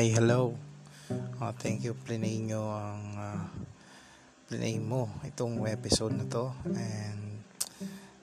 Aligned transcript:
Hi, 0.00 0.16
hello. 0.16 0.56
Uh, 1.12 1.52
thank 1.60 1.84
you, 1.84 1.92
plinay 1.92 2.40
nyo 2.40 2.72
ang 2.72 3.04
uh, 3.20 4.80
mo 4.80 5.12
itong 5.28 5.60
episode 5.68 6.16
na 6.16 6.24
to. 6.24 6.56
And 6.72 7.44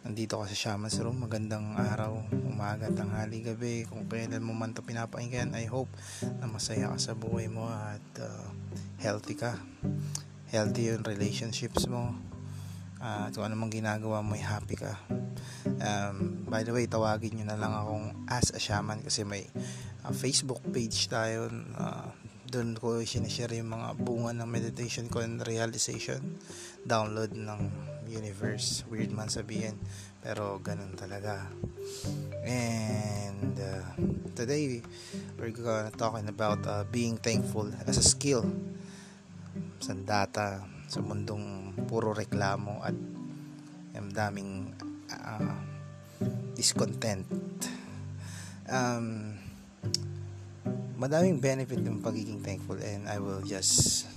nandito 0.02 0.42
ka 0.42 0.50
sa 0.50 0.58
Shaman's 0.58 0.98
Room. 0.98 1.22
Magandang 1.22 1.78
araw, 1.78 2.18
umaga, 2.34 2.90
tanghali, 2.90 3.46
gabi. 3.46 3.86
Kung 3.86 4.10
kailan 4.10 4.42
mo 4.42 4.58
man 4.58 4.74
to 4.74 4.82
pinapakinggan, 4.82 5.54
I 5.54 5.70
hope 5.70 5.94
na 6.42 6.50
masaya 6.50 6.90
ka 6.90 6.98
sa 6.98 7.14
buhay 7.14 7.46
mo 7.46 7.70
at 7.70 8.26
uh, 8.26 8.50
healthy 8.98 9.38
ka. 9.38 9.62
Healthy 10.50 10.98
yung 10.98 11.06
relationships 11.06 11.86
mo. 11.86 12.18
Uh, 12.98 13.30
at 13.30 13.38
kung 13.38 13.46
anong 13.46 13.70
ginagawa 13.70 14.26
mo, 14.26 14.34
happy 14.34 14.82
ka. 14.82 14.98
Um, 15.78 16.42
by 16.50 16.66
the 16.66 16.74
way, 16.74 16.90
tawagin 16.90 17.38
nyo 17.38 17.54
na 17.54 17.62
lang 17.62 17.70
akong 17.70 18.26
as 18.26 18.50
a 18.50 18.58
shaman 18.58 19.06
kasi 19.06 19.22
may 19.22 19.46
uh, 20.08 20.16
Facebook 20.16 20.64
page 20.72 21.12
tayo. 21.12 21.52
Uh, 21.76 22.08
doon 22.48 22.80
ko 22.80 23.04
sinishare 23.04 23.60
yung 23.60 23.76
mga 23.76 24.00
bunga 24.00 24.32
ng 24.32 24.48
meditation 24.48 25.12
ko 25.12 25.20
and 25.20 25.44
realization. 25.44 26.40
Download 26.88 27.36
ng 27.36 27.62
universe. 28.08 28.88
Weird 28.88 29.12
man 29.12 29.28
sabihin. 29.28 29.76
Pero 30.24 30.64
ganun 30.64 30.96
talaga. 30.96 31.44
And 32.48 33.52
uh, 33.60 33.84
today, 34.32 34.80
we're 35.36 35.52
gonna 35.52 35.92
talking 35.92 36.32
about 36.32 36.64
uh, 36.64 36.88
being 36.88 37.20
thankful 37.20 37.68
as 37.84 38.00
a 38.00 38.06
skill. 38.06 38.48
Sa 39.84 39.92
data, 39.92 40.64
sa 40.88 41.04
mundong 41.04 41.76
puro 41.84 42.16
reklamo 42.16 42.80
at 42.80 42.96
ang 43.92 44.08
daming 44.16 44.72
uh, 45.12 45.58
discontent. 46.56 47.28
Um, 48.72 49.37
madaming 50.98 51.38
benefit 51.38 51.78
ng 51.78 52.02
pagiging 52.02 52.42
thankful 52.42 52.78
and 52.82 53.06
I 53.06 53.22
will 53.22 53.46
just 53.46 54.10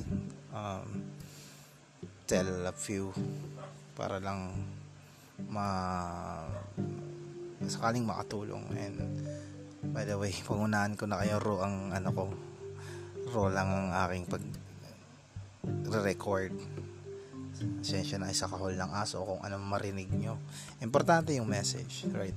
um, 0.56 1.12
tell 2.25 2.48
a 2.64 2.72
few 2.72 3.12
para 3.92 4.17
lang 4.17 4.56
ma 5.45 5.69
sakaling 7.61 8.09
makatulong 8.09 8.64
and 8.81 8.97
by 9.92 10.09
the 10.09 10.17
way 10.17 10.33
pangunahan 10.48 10.97
ko 10.97 11.05
na 11.05 11.20
kayo 11.20 11.37
ro 11.37 11.61
ang 11.61 11.92
ano 11.92 12.09
ko 12.17 12.25
ro 13.28 13.53
lang 13.53 13.69
ang 13.69 13.89
aking 14.09 14.25
pag 14.25 14.44
re-record 15.84 16.56
Asensya 17.61 18.17
na 18.17 18.33
isa 18.33 18.48
kahol 18.48 18.72
ng 18.72 18.92
aso 18.97 19.20
kung 19.20 19.41
anong 19.44 19.69
marinig 19.69 20.09
nyo. 20.17 20.41
Importante 20.81 21.37
yung 21.37 21.44
message, 21.44 22.09
right? 22.17 22.37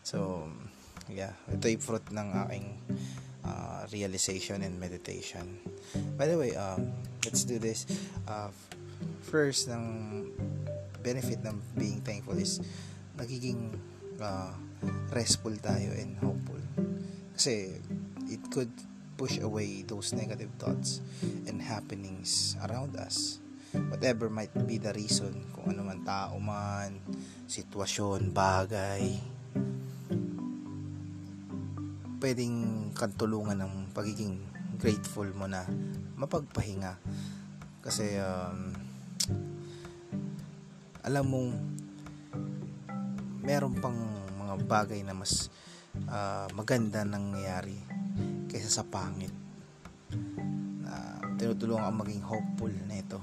So, 0.00 0.48
yeah. 1.12 1.36
Ito 1.52 1.68
yung 1.68 1.84
fruit 1.84 2.08
ng 2.08 2.28
aking 2.48 2.66
realization 3.92 4.62
and 4.62 4.78
meditation. 4.78 5.60
By 6.16 6.26
the 6.26 6.38
way, 6.38 6.54
um, 6.56 6.92
let's 7.24 7.44
do 7.44 7.58
this. 7.58 7.86
Uh, 8.26 8.50
first, 9.22 9.68
ng 9.68 10.30
benefit 11.02 11.42
ng 11.46 11.58
being 11.78 12.00
thankful 12.02 12.38
is 12.38 12.58
nagiging 13.16 13.78
uh, 14.18 14.52
restful 15.14 15.54
tayo 15.62 15.94
and 15.94 16.18
hopeful. 16.18 16.60
Kasi 17.34 17.78
it 18.26 18.42
could 18.50 18.72
push 19.16 19.38
away 19.40 19.80
those 19.86 20.12
negative 20.12 20.50
thoughts 20.60 21.00
and 21.48 21.62
happenings 21.62 22.56
around 22.68 22.96
us 23.00 23.40
whatever 23.88 24.28
might 24.28 24.52
be 24.66 24.78
the 24.78 24.92
reason 24.96 25.44
kung 25.52 25.74
ano 25.74 25.84
man 25.84 26.00
tao 26.06 26.38
man 26.40 26.96
sitwasyon, 27.44 28.32
bagay 28.32 29.20
pwedeng 32.20 32.90
kantulungan 32.96 33.60
ng 33.60 33.74
pagiging 33.92 34.40
grateful 34.76 35.28
mo 35.36 35.48
na 35.48 35.64
mapagpahinga 36.16 36.96
kasi 37.84 38.16
um, 38.18 38.72
alam 41.06 41.24
mong 41.28 41.50
meron 43.46 43.78
pang 43.78 43.94
mga 44.42 44.54
bagay 44.66 45.00
na 45.06 45.14
mas 45.14 45.48
uh, 46.10 46.50
maganda 46.56 47.06
nangyayari 47.06 47.78
kaysa 48.50 48.82
sa 48.82 48.84
pangit 48.84 49.32
na 50.82 51.20
tinutulungan 51.38 51.86
kang 51.86 52.00
maging 52.02 52.24
hopeful 52.26 52.72
nito 52.90 53.20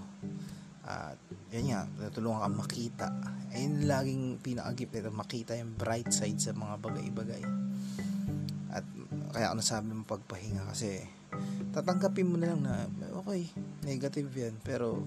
at 0.84 1.16
yun 1.48 1.72
nga, 1.72 1.88
natulungan 1.96 2.44
kang 2.44 2.60
makita. 2.60 3.08
Ayun 3.56 3.88
laging 3.88 4.24
pinakagip 4.44 4.92
nito, 4.92 5.16
makita 5.16 5.56
yung 5.56 5.80
bright 5.80 6.12
side 6.12 6.42
sa 6.44 6.52
mga 6.52 6.76
bagay-bagay. 6.84 7.63
Kaya 9.34 9.50
ako 9.50 9.56
nasabi 9.58 9.90
mo 9.90 10.06
pagpahinga 10.06 10.70
kasi 10.70 11.02
tatanggapin 11.74 12.30
mo 12.30 12.38
na 12.38 12.54
lang 12.54 12.62
na 12.62 12.86
okay, 13.18 13.50
negative 13.82 14.30
yan. 14.30 14.54
Pero 14.62 15.02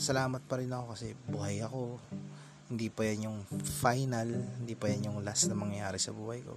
salamat 0.00 0.40
pa 0.48 0.56
rin 0.56 0.72
ako 0.72 0.96
kasi 0.96 1.12
buhay 1.28 1.60
ako. 1.60 2.00
Hindi 2.72 2.88
pa 2.88 3.04
yan 3.04 3.28
yung 3.28 3.38
final, 3.60 4.28
hindi 4.64 4.72
pa 4.72 4.88
yan 4.88 5.12
yung 5.12 5.18
last 5.20 5.52
na 5.52 5.60
mangyayari 5.60 6.00
sa 6.00 6.16
buhay 6.16 6.40
ko. 6.40 6.56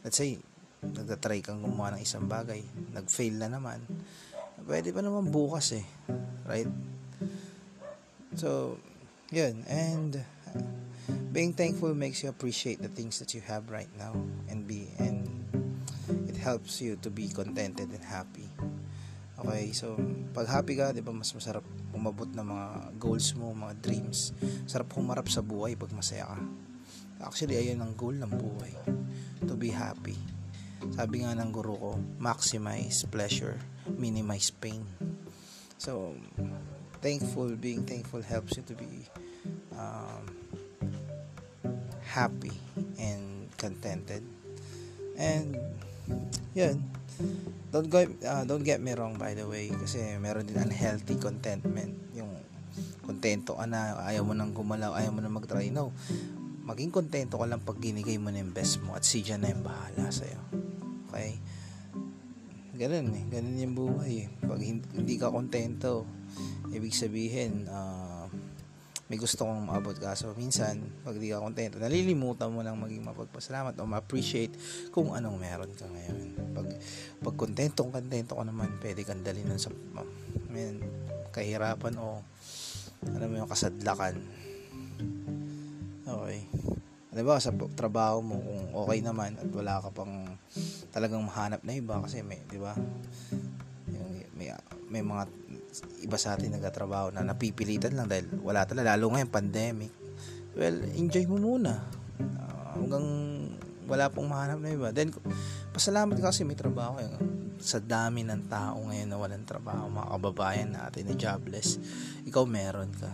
Let's 0.00 0.16
say, 0.16 0.40
nagtatry 0.80 1.44
kang 1.44 1.60
gumawa 1.60 1.94
ng 1.94 2.02
isang 2.02 2.24
bagay, 2.24 2.64
nag-fail 2.96 3.36
na 3.36 3.52
naman. 3.52 3.84
Pwede 4.64 4.90
pa 4.90 5.04
naman 5.04 5.28
bukas 5.28 5.76
eh. 5.76 5.84
Right? 6.48 6.70
So, 8.40 8.80
yun. 9.28 9.68
And 9.68 10.24
being 11.30 11.52
thankful 11.52 11.92
makes 11.92 12.24
you 12.24 12.32
appreciate 12.32 12.80
the 12.80 12.88
things 12.88 13.20
that 13.20 13.36
you 13.36 13.44
have 13.44 13.68
right 13.68 13.90
now 14.00 14.16
and 14.48 14.64
be 14.64 14.88
and 14.96 15.41
it 16.28 16.38
helps 16.38 16.80
you 16.82 16.98
to 17.00 17.10
be 17.10 17.28
contented 17.30 17.90
and 17.90 18.04
happy. 18.04 18.48
Okay, 19.42 19.74
so 19.74 19.98
pag 20.30 20.46
happy 20.46 20.78
ka, 20.78 20.94
'di 20.94 21.02
ba, 21.02 21.10
mas 21.10 21.34
masarap 21.34 21.66
umabot 21.90 22.30
ng 22.30 22.46
mga 22.46 22.66
goals 22.98 23.34
mo, 23.34 23.50
mga 23.50 23.74
dreams. 23.82 24.30
Sarap 24.70 24.94
humarap 24.94 25.26
sa 25.26 25.42
buhay 25.42 25.74
pag 25.74 25.90
masaya 25.90 26.30
ka. 26.30 26.38
Actually, 27.22 27.58
ayun 27.58 27.82
ang 27.82 27.94
goal 27.94 28.14
ng 28.14 28.30
buhay. 28.30 28.74
To 29.46 29.54
be 29.54 29.70
happy. 29.70 30.18
Sabi 30.94 31.22
nga 31.22 31.34
ng 31.38 31.50
guru 31.54 31.78
ko, 31.78 31.92
maximize 32.18 33.06
pleasure, 33.06 33.58
minimize 33.86 34.50
pain. 34.50 34.82
So, 35.78 36.14
thankful 37.02 37.54
being 37.58 37.82
thankful 37.86 38.22
helps 38.22 38.58
you 38.58 38.66
to 38.66 38.74
be 38.74 39.06
um, 39.74 40.26
happy 42.02 42.54
and 42.98 43.50
contented 43.58 44.22
and 45.18 45.58
yun 46.52 46.80
don't 47.72 47.88
go 47.88 48.04
uh, 48.04 48.44
don't 48.44 48.62
get 48.62 48.84
me 48.84 48.92
wrong 48.92 49.16
by 49.16 49.32
the 49.32 49.48
way 49.48 49.72
kasi 49.72 50.20
meron 50.20 50.44
din 50.44 50.60
unhealthy 50.60 51.16
contentment. 51.16 51.96
Yung 52.12 52.28
kontento 53.00 53.56
ka 53.56 53.64
na 53.64 53.96
ayaw 54.04 54.28
mo 54.28 54.36
nang 54.36 54.52
gumalaw 54.52 54.92
ayaw 54.92 55.16
mo 55.16 55.24
nang 55.24 55.32
mag-try. 55.32 55.72
No. 55.72 55.96
Maging 56.62 56.92
kontento 56.92 57.40
ka 57.40 57.48
lang 57.48 57.64
pag 57.64 57.80
ginigay 57.80 58.20
mo 58.20 58.28
na 58.28 58.44
yung 58.44 58.52
best 58.52 58.84
mo 58.84 58.94
at 58.94 59.02
si 59.02 59.24
Diyan 59.24 59.40
na 59.42 59.50
yung 59.50 59.64
bahala 59.66 60.12
sa'yo. 60.12 60.38
Okay? 61.10 61.40
Ganun 62.76 63.10
eh. 63.16 63.24
Ganun 63.32 63.56
yung 63.58 63.74
buhay 63.74 64.14
eh. 64.24 64.28
Pag 64.44 64.60
hindi 64.62 65.14
ka 65.16 65.32
kontento 65.32 66.06
ibig 66.70 66.92
sabihin 66.92 67.66
uh, 67.72 68.11
may 69.12 69.20
gusto 69.20 69.44
kong 69.44 69.68
maabot. 69.68 69.92
Ka 70.00 70.16
so 70.16 70.32
minsan 70.32 70.80
pag 71.04 71.20
di 71.20 71.28
ka 71.28 71.36
kontento 71.36 71.76
nalilimutan 71.76 72.48
mo 72.48 72.64
lang 72.64 72.80
maging 72.80 73.04
mapagpasalamat 73.04 73.76
o 73.76 73.84
ma-appreciate 73.84 74.56
kung 74.88 75.12
anong 75.12 75.36
meron 75.36 75.68
ka 75.76 75.84
ngayon. 75.84 76.32
Pag 76.56 76.66
pag 77.20 77.34
kontento 77.36 77.84
kontento 77.84 78.40
ka 78.40 78.44
naman 78.48 78.72
pwede 78.80 79.04
kang 79.04 79.20
dalhin 79.20 79.52
sa 79.60 79.68
man, 79.92 80.80
kahirapan 81.28 81.92
o 82.00 82.24
alam 83.12 83.28
mo 83.28 83.44
yung 83.44 83.52
kasadlakan. 83.52 84.16
Okay. 86.08 86.48
Ano 87.12 87.20
ba 87.28 87.36
sa 87.36 87.52
trabaho 87.76 88.24
mo 88.24 88.40
kung 88.40 88.64
okay 88.80 89.04
naman 89.04 89.36
at 89.36 89.52
wala 89.52 89.84
ka 89.84 89.92
pang 89.92 90.24
talagang 90.88 91.20
mahanap 91.20 91.60
na 91.60 91.76
iba 91.76 92.00
kasi 92.00 92.24
may 92.24 92.40
di 92.48 92.56
ba? 92.56 92.72
May, 94.32 94.56
may 94.88 95.04
mga 95.04 95.28
iba 96.04 96.16
sa 96.20 96.36
atin 96.36 96.52
nagtatrabaho 96.52 97.16
na 97.16 97.24
napipilitan 97.24 97.96
lang 97.96 98.04
dahil 98.04 98.28
wala 98.44 98.68
talaga 98.68 98.92
lalo 98.92 99.16
ngayon 99.16 99.32
pandemic. 99.32 99.92
Well 100.52 100.84
enjoy 100.92 101.24
mo 101.24 101.40
muna. 101.40 101.80
Uh, 102.20 102.76
hanggang 102.76 103.06
wala 103.88 104.12
pong 104.12 104.28
mahanap 104.28 104.60
na 104.60 104.76
iba. 104.76 104.88
Then 104.92 105.16
pasalamat 105.72 106.20
kasi 106.20 106.44
may 106.44 106.58
trabaho 106.58 107.00
eh. 107.00 107.08
sa 107.62 107.78
dami 107.78 108.26
ng 108.26 108.50
tao 108.50 108.74
ngayon 108.90 109.06
na 109.06 109.16
walang 109.16 109.46
trabaho 109.46 109.86
mga 109.86 110.10
kababayan 110.18 110.70
natin 110.74 111.06
na 111.06 111.14
jobless 111.14 111.78
ikaw 112.26 112.42
meron 112.42 112.90
ka. 112.90 113.10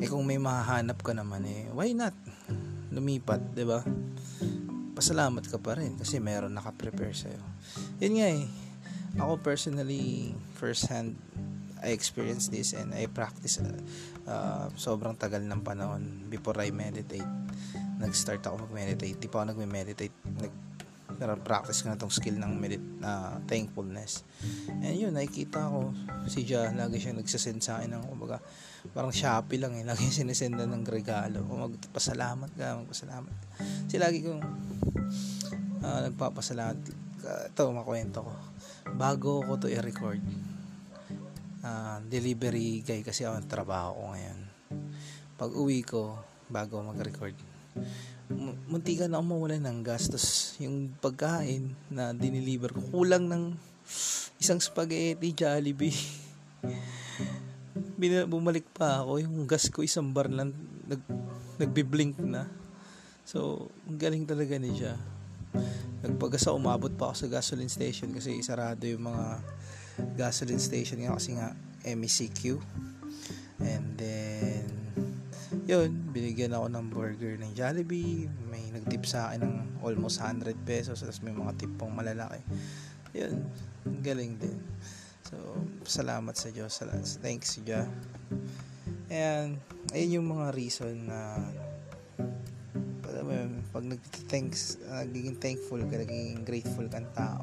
Eh 0.00 0.06
kung 0.06 0.24
may 0.24 0.38
mahanap 0.38 1.02
ka 1.02 1.10
naman 1.10 1.42
eh 1.44 1.66
why 1.74 1.90
not? 1.90 2.14
Lumipat 2.94 3.52
ba? 3.66 3.82
Pasalamat 4.94 5.42
ka 5.50 5.58
pa 5.58 5.74
rin 5.74 5.98
kasi 5.98 6.22
meron 6.22 6.54
naka-prepare 6.54 7.12
sa'yo. 7.18 7.42
Yun 7.98 8.14
nga 8.14 8.28
eh 8.30 8.69
ako 9.18 9.40
personally 9.42 10.36
first 10.54 10.86
hand 10.86 11.18
I 11.80 11.96
experienced 11.96 12.52
this 12.52 12.76
and 12.76 12.92
I 12.92 13.08
practice 13.08 13.56
uh, 13.56 13.72
uh, 14.28 14.68
sobrang 14.76 15.16
tagal 15.16 15.40
ng 15.40 15.64
panahon. 15.64 16.28
Before 16.28 16.60
I 16.60 16.68
meditate 16.76 17.24
nag-start 18.00 18.44
ako 18.44 18.68
mag-meditate. 18.68 19.16
Di 19.20 19.28
pa 19.28 19.44
ako 19.44 19.56
nag-meditate 19.56 20.16
nag 20.40 20.52
practice 21.44 21.84
ko 21.84 21.92
na 21.92 22.00
tong 22.00 22.08
skill 22.08 22.40
ng 22.40 22.56
medit 22.56 22.80
na 22.96 23.36
thankfulness. 23.44 24.24
And 24.80 24.96
yun 24.96 25.12
nakikita 25.12 25.68
ko 25.68 25.92
si 26.24 26.48
Ja 26.48 26.72
lagi 26.72 26.96
siyang 26.96 27.20
nagsasend 27.20 27.60
sa 27.60 27.76
akin 27.76 27.92
ng 27.92 28.08
kumbaga 28.08 28.40
parang 28.96 29.12
Shopee 29.12 29.60
lang 29.60 29.76
eh. 29.76 29.84
Lagi 29.90 30.08
sinisenda 30.08 30.64
ng 30.64 30.80
regalo 30.88 31.44
o 31.44 31.68
magpasalamat 31.68 32.56
ka 32.56 32.80
magpasalamat 32.80 33.32
ka. 33.36 33.46
kasi 33.60 33.96
lagi 34.00 34.24
kong 34.24 34.40
uh, 35.84 36.00
nagpapasalamat 36.08 37.09
ito 37.24 37.62
makwento 37.72 38.24
ko. 38.26 38.34
Bago 38.96 39.44
ko 39.44 39.56
to 39.60 39.68
i-record 39.68 40.20
uh, 41.64 41.98
delivery 42.08 42.80
guy 42.86 43.02
kasi 43.04 43.28
ako 43.28 43.44
trabaho 43.48 43.96
ko 43.96 44.02
ngayon. 44.14 44.38
Pag 45.36 45.50
uwi 45.56 45.84
ko 45.84 46.16
bago 46.50 46.82
mag-record 46.82 47.36
muntikan 48.70 49.10
ako 49.14 49.24
mawala 49.26 49.58
ng 49.58 49.82
gastos. 49.82 50.54
Yung 50.62 50.94
pagkain 51.02 51.74
na 51.90 52.14
diniliver 52.14 52.70
ko 52.70 53.02
kulang 53.02 53.26
ng 53.26 53.44
isang 54.38 54.62
spaghetti 54.62 55.34
Jollibee. 55.34 55.94
Bin- 58.00 58.30
bumalik 58.30 58.64
pa 58.72 59.04
ako 59.04 59.20
yung 59.20 59.44
gas 59.44 59.68
ko 59.68 59.84
isang 59.84 60.14
bar 60.14 60.30
lang 60.30 60.54
nag, 60.88 61.02
nagbi-blink 61.60 62.16
na. 62.22 62.48
So 63.26 63.68
galing 63.86 64.24
talaga 64.24 64.56
ni 64.56 64.72
siya 65.52 66.06
nagpagas 66.06 66.46
ako 66.48 66.56
umabot 66.56 66.92
pa 66.94 67.10
ako 67.10 67.26
sa 67.26 67.28
gasoline 67.28 67.72
station 67.72 68.14
kasi 68.14 68.38
sarado 68.40 68.86
yung 68.88 69.10
mga 69.10 69.42
gasoline 70.16 70.62
station 70.62 71.04
nga 71.04 71.16
kasi 71.16 71.36
nga 71.36 71.52
MECQ 71.84 72.56
and 73.60 73.86
then 74.00 74.80
yun, 75.70 76.10
binigyan 76.10 76.50
ako 76.54 76.66
ng 76.66 76.86
burger 76.90 77.34
ng 77.38 77.54
Jollibee. 77.54 78.26
May 78.50 78.70
nagtip 78.74 79.06
sa 79.06 79.30
akin 79.30 79.46
ng 79.46 79.54
almost 79.82 80.22
100 80.22 80.54
pesos. 80.66 81.02
Tapos 81.02 81.22
may 81.22 81.34
mga 81.34 81.54
tip 81.58 81.70
pang 81.78 81.94
malalaki. 81.94 82.38
Yun, 83.14 83.46
galing 84.02 84.38
din. 84.38 84.58
So, 85.26 85.38
salamat 85.86 86.34
sa 86.34 86.50
Diyos. 86.50 86.82
Thanks, 87.22 87.58
Diyos. 87.62 87.86
And, 89.10 89.58
ayun 89.94 90.22
yung 90.22 90.28
mga 90.30 90.54
reason 90.54 91.10
na 91.10 91.38
pag 93.70 93.84
nag-thanks, 93.86 94.82
nagiging 94.86 95.38
thankful 95.38 95.80
ka, 95.86 95.94
nagiging 95.98 96.42
grateful 96.42 96.86
kang 96.90 97.08
tao. 97.16 97.42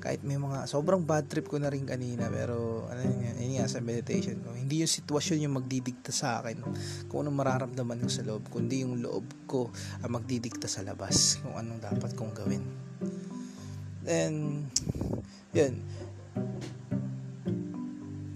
Kahit 0.00 0.20
may 0.20 0.36
mga, 0.36 0.68
sobrang 0.68 1.02
bad 1.04 1.28
trip 1.28 1.48
ko 1.48 1.56
na 1.56 1.72
rin 1.72 1.88
kanina, 1.88 2.28
pero, 2.28 2.84
ano 2.88 3.00
yun, 3.00 3.36
yun 3.40 3.52
nga 3.60 3.68
sa 3.68 3.80
meditation 3.80 4.40
ko, 4.44 4.52
hindi 4.52 4.84
yung 4.84 4.92
sitwasyon 4.92 5.44
yung 5.44 5.56
magdidikta 5.56 6.12
sa 6.12 6.44
akin 6.44 6.60
kung 7.08 7.24
anong 7.24 7.38
mararamdaman 7.40 8.04
ko 8.04 8.08
sa 8.12 8.24
loob, 8.24 8.44
kundi 8.52 8.84
yung 8.84 9.00
loob 9.00 9.24
ko 9.48 9.72
ang 10.04 10.12
magdidikta 10.12 10.68
sa 10.68 10.84
labas 10.84 11.40
kung 11.40 11.56
anong 11.56 11.80
dapat 11.80 12.12
kong 12.12 12.32
gawin. 12.36 12.64
Then, 14.04 14.68
yun, 15.56 15.80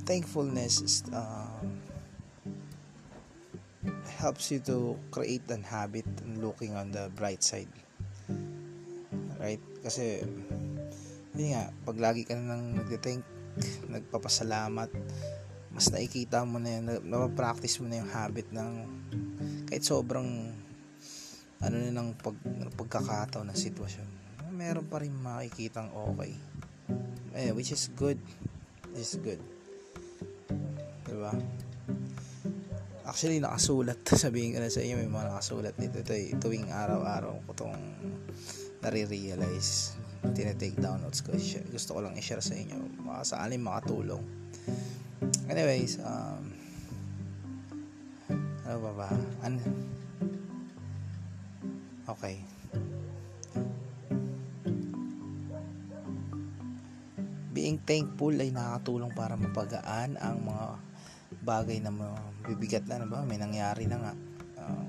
thankfulness 0.09 0.81
is, 0.81 1.05
uh, 1.13 1.48
helps 4.19 4.51
you 4.51 4.59
to 4.67 4.99
create 5.15 5.47
an 5.55 5.63
habit 5.63 6.05
and 6.27 6.43
looking 6.43 6.75
on 6.75 6.91
the 6.91 7.07
bright 7.15 7.47
side. 7.47 7.71
Right? 9.39 9.63
Kasi, 9.87 10.27
yun 11.39 11.55
nga, 11.55 11.71
pag 11.87 11.97
lagi 12.03 12.27
ka 12.27 12.35
na 12.35 12.59
nang 12.59 12.75
nagtithank, 12.83 13.23
nagpapasalamat, 13.87 14.91
mas 15.71 15.87
nakikita 15.95 16.43
mo 16.43 16.59
na 16.59 16.83
yun, 16.83 16.99
napapractice 17.07 17.79
mo 17.79 17.87
na 17.87 18.03
yung 18.03 18.11
habit 18.11 18.51
ng 18.51 18.73
kahit 19.71 19.87
sobrang 19.87 20.51
ano 21.63 21.77
na 21.79 21.95
ng 21.95 22.19
pag, 22.19 22.35
pagkakataon 22.75 23.47
ng 23.47 23.59
sitwasyon. 23.59 24.09
Meron 24.51 24.91
pa 24.91 24.99
rin 24.99 25.15
makikitang 25.15 25.95
okay. 25.95 26.35
Eh, 27.39 27.55
which 27.55 27.71
is 27.71 27.87
good. 27.95 28.19
Is 28.99 29.15
good. 29.23 29.39
Diba? 31.07 31.31
Actually, 33.09 33.41
nakasulat. 33.41 34.05
Sabihin 34.29 34.53
ko 34.53 34.61
na 34.61 34.69
sa 34.69 34.85
inyo, 34.85 35.01
may 35.01 35.09
mga 35.09 35.33
nakasulat 35.33 35.73
dito. 35.81 35.97
Ito, 36.05 36.13
tuwing 36.45 36.69
araw-araw 36.69 37.41
ko 37.49 37.51
itong 37.57 37.81
nare-realize. 38.85 39.97
Tinetake 40.37 40.77
down 40.77 41.01
notes 41.01 41.25
ko. 41.25 41.33
Gusto 41.73 41.97
ko 41.97 42.05
lang 42.05 42.13
i-share 42.21 42.45
sa 42.45 42.53
inyo. 42.53 42.77
Baka 43.09 43.25
sa 43.25 43.37
alim 43.41 43.65
makatulong. 43.65 44.21
Anyways, 45.49 45.97
um, 46.05 46.53
ano 48.69 48.77
ba 48.85 48.93
ba? 48.93 49.09
Ano? 49.41 49.57
Okay. 52.13 52.37
Being 57.57 57.81
thankful 57.89 58.37
ay 58.37 58.53
nakakatulong 58.53 59.17
para 59.17 59.33
mapagaan 59.41 60.21
ang 60.21 60.45
mga 60.45 60.88
bagay 61.49 61.81
na 61.81 61.89
bibigat 62.45 62.85
na, 62.85 63.01
ano 63.01 63.09
ba? 63.09 63.25
May 63.25 63.41
nangyari 63.41 63.89
na 63.89 63.97
nga. 63.97 64.13
Uh, 64.61 64.87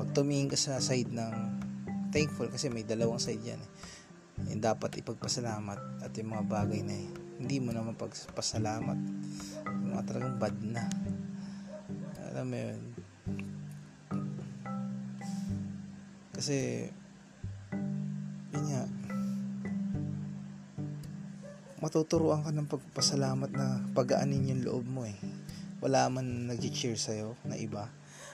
pag 0.00 0.08
tumingin 0.16 0.48
ka 0.48 0.56
sa 0.56 0.80
side 0.80 1.12
ng 1.12 1.34
thankful 2.08 2.48
kasi 2.48 2.72
may 2.72 2.88
dalawang 2.88 3.20
side 3.20 3.44
yan 3.44 3.60
eh. 3.60 3.70
Yung 4.48 4.64
dapat 4.64 4.96
ipagpasalamat 5.04 6.00
at 6.00 6.12
yung 6.16 6.32
mga 6.32 6.44
bagay 6.48 6.80
na 6.80 6.96
eh, 6.96 7.08
hindi 7.36 7.60
mo 7.60 7.72
naman 7.72 7.96
pagpasalamat 8.00 8.96
yung 9.68 9.90
mga 9.92 10.04
talagang 10.08 10.36
bad 10.40 10.56
na 10.64 10.84
alam 12.32 12.48
mo 12.48 12.56
yun 12.56 12.80
kasi 16.32 16.88
yun 18.52 18.64
nga 18.72 18.84
matuturuan 21.86 22.42
ka 22.42 22.50
ng 22.50 22.66
pagpasalamat 22.66 23.54
na 23.54 23.78
pagaanin 23.94 24.50
yung 24.50 24.62
loob 24.66 24.84
mo 24.90 25.06
eh. 25.06 25.14
Wala 25.78 26.10
man 26.10 26.50
nag-cheer 26.50 26.98
sa'yo 26.98 27.38
na 27.46 27.54
iba, 27.54 27.86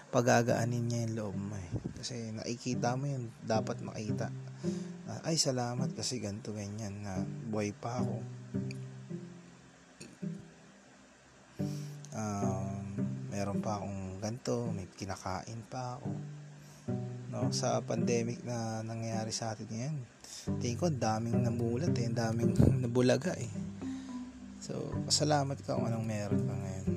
pagagaanin 0.09 0.89
niya 0.89 1.05
yung 1.05 1.15
loob 1.21 1.37
mo 1.37 1.61
eh. 1.61 1.69
Kasi 2.01 2.33
nakikita 2.33 2.97
mo 2.97 3.13
yun, 3.13 3.29
dapat 3.45 3.85
makita. 3.85 4.33
Ay, 5.21 5.37
salamat 5.37 5.93
kasi 5.93 6.17
ganito 6.25 6.57
ganyan 6.57 7.05
na 7.05 7.21
buhay 7.53 7.77
pa 7.77 8.01
ako. 8.01 8.17
Um, 12.17 12.85
meron 13.29 13.61
pa 13.61 13.77
akong 13.77 14.17
ganito, 14.17 14.73
may 14.73 14.89
kinakain 14.97 15.61
pa 15.69 16.01
ako. 16.01 16.09
No, 17.33 17.49
sa 17.49 17.81
pandemic 17.81 18.45
na 18.45 18.85
nangyayari 18.85 19.33
sa 19.33 19.57
atin 19.57 19.69
ngayon, 19.71 19.97
tingin 20.61 20.79
ko 20.81 20.93
daming 20.93 21.41
namulat 21.41 21.97
eh, 21.97 22.11
daming 22.13 22.53
nabulaga 22.85 23.33
eh. 23.39 23.53
So, 24.63 24.79
salamat 25.11 25.59
ka 25.65 25.75
kung 25.75 25.91
anong 25.91 26.07
meron 26.07 26.43
ka 26.45 26.55
ngayon. 26.55 26.89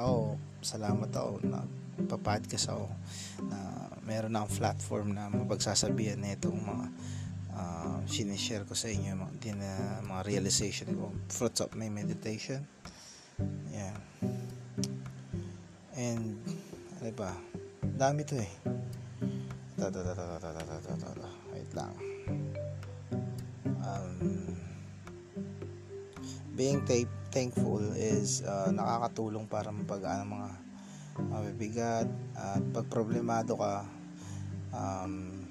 Ako, 0.00 0.40
salamat 0.64 1.10
ako 1.12 1.32
na 1.44 1.60
papodcast 2.08 2.72
ako 2.72 2.88
na 3.46 3.58
meron 4.08 4.34
akong 4.34 4.56
platform 4.58 5.14
na 5.14 5.28
mapagsasabihan 5.28 6.18
na 6.18 6.34
itong 6.34 6.56
mga 6.56 6.86
uh, 7.54 8.00
sinishare 8.08 8.64
ko 8.64 8.74
sa 8.74 8.88
inyo 8.88 9.14
mga, 9.14 9.32
din, 9.38 9.58
uh, 9.60 10.00
mga 10.02 10.22
realization 10.26 10.88
ko 10.96 11.12
fruits 11.28 11.60
of 11.60 11.70
my 11.76 11.86
meditation 11.92 12.64
yeah 13.70 13.94
and 15.94 16.40
ano 17.00 17.10
ba 17.16 17.32
dami 17.96 18.24
to 18.28 18.36
eh. 18.36 18.52
Wait 21.52 21.70
lang. 21.72 21.92
Um, 23.80 24.12
being 26.52 26.84
th- 26.84 27.08
thankful 27.32 27.80
is 27.96 28.44
uh, 28.44 28.68
nakakatulong 28.68 29.48
para 29.48 29.72
mapagaan 29.72 30.28
ang 30.28 30.32
mga 30.36 30.50
mabibigat 31.20 32.08
at 32.36 32.60
pag 32.72 32.86
problemado 32.92 33.56
ka 33.56 33.84
um, 34.76 35.44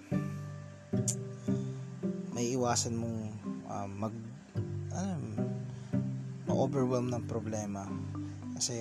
may 2.33 2.53
iwasan 2.53 2.93
mong 2.93 3.33
um, 3.69 3.89
mag 3.97 4.15
um, 4.93 5.25
ma-overwhelm 6.45 7.09
ng 7.09 7.25
problema. 7.25 7.85
Kasi 8.57 8.77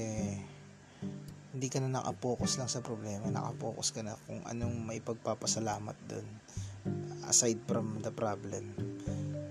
hindi 1.59 1.75
ka 1.75 1.83
na 1.83 1.91
nakapokus 1.91 2.55
lang 2.55 2.71
sa 2.71 2.79
problema, 2.79 3.27
nakapokus 3.35 3.91
ka 3.91 4.07
na 4.07 4.15
kung 4.31 4.39
anong 4.47 4.79
may 4.79 5.03
pagpapasalamat 5.03 5.99
doon 6.07 6.27
aside 7.27 7.59
from 7.67 7.99
the 7.99 8.15
problem. 8.15 8.71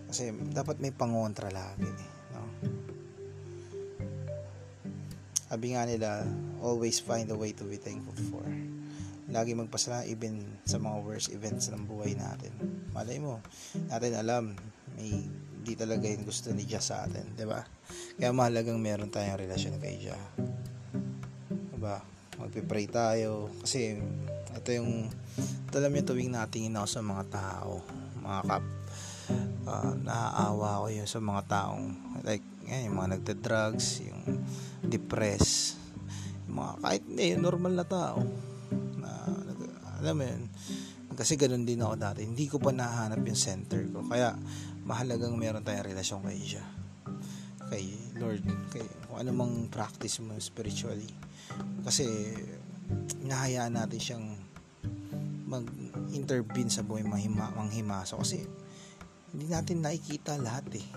Kasi 0.08 0.32
dapat 0.56 0.80
may 0.80 0.96
pangontra 0.96 1.52
lagi, 1.52 1.92
no? 2.32 2.48
Sabi 5.52 5.76
nga 5.76 5.84
nila, 5.84 6.24
always 6.64 7.04
find 7.04 7.28
a 7.28 7.36
way 7.36 7.52
to 7.52 7.68
be 7.68 7.76
thankful 7.76 8.16
for. 8.32 8.48
Lagi 9.28 9.52
magpasalamat 9.52 10.08
even 10.08 10.48
sa 10.64 10.80
mga 10.80 11.04
worst 11.04 11.28
events 11.36 11.68
ng 11.68 11.92
buhay 11.92 12.16
natin. 12.16 12.56
Malay 12.96 13.20
mo, 13.20 13.44
natin 13.92 14.16
alam, 14.16 14.56
may 14.96 15.28
hindi 15.28 15.76
talaga 15.76 16.08
yung 16.08 16.24
gusto 16.24 16.56
ni 16.56 16.64
Jah 16.64 16.80
sa 16.80 17.04
atin, 17.04 17.36
di 17.36 17.44
ba? 17.44 17.68
Kaya 18.16 18.32
mahalagang 18.32 18.80
meron 18.80 19.12
tayong 19.12 19.44
relasyon 19.44 19.76
kay 19.84 20.00
Jah. 20.00 20.24
Diba? 21.78 22.02
magpipray 22.38 22.86
tayo. 22.90 23.50
Kasi 23.62 23.98
ito 24.54 24.70
yung 24.74 25.10
alam 25.78 25.94
niyo 25.94 26.10
tuwing 26.10 26.34
natingin 26.34 26.74
ako 26.74 26.88
sa 26.90 27.02
mga 27.06 27.24
tao 27.30 27.86
mga 28.18 28.42
kap 28.50 28.66
uh, 29.70 29.94
naaawa 30.02 30.82
ko 30.82 30.88
yun 30.90 31.06
sa 31.06 31.22
mga 31.22 31.46
taong 31.46 31.94
like 32.26 32.42
yan, 32.66 32.90
yung 32.90 32.98
mga 32.98 33.22
nagda-drugs 33.22 34.02
yung 34.02 34.42
depressed 34.82 35.78
yung 36.50 36.58
mga 36.58 36.74
kahit 36.82 37.04
hindi 37.06 37.38
normal 37.38 37.78
na 37.78 37.86
tao 37.86 38.26
na 38.98 39.10
alam 40.02 40.18
mo 40.18 40.26
yun 40.26 40.50
kasi 41.18 41.34
ganun 41.34 41.66
din 41.66 41.82
ako 41.82 41.98
dati. 41.98 42.30
Hindi 42.30 42.46
ko 42.46 42.62
pa 42.62 42.70
nahanap 42.70 43.26
yung 43.26 43.34
center 43.34 43.82
ko. 43.90 44.06
Kaya 44.06 44.38
mahalagang 44.86 45.34
meron 45.34 45.66
tayong 45.66 45.90
relasyon 45.90 46.22
kay 46.22 46.38
siya 46.38 46.77
kay 47.68 47.86
Lord 48.20 48.44
kay 48.72 48.84
kung 49.08 49.18
ano 49.20 49.30
mang 49.36 49.56
practice 49.72 50.20
mo 50.24 50.36
spiritually. 50.40 51.12
Kasi 51.84 52.06
nahayaan 53.24 53.76
natin 53.76 54.00
siyang 54.00 54.26
mag-intervene 55.48 56.72
sa 56.72 56.84
buhay 56.84 57.08
manghima, 57.08 57.52
manghimaso 57.56 58.20
kasi 58.20 58.44
hindi 59.32 59.48
natin 59.48 59.84
nakikita 59.84 60.36
lahat 60.40 60.68
eh. 60.76 60.88